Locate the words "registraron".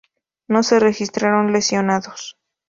0.79-1.53